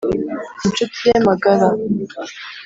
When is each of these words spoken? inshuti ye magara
inshuti 0.65 0.99
ye 1.09 1.17
magara 1.27 1.67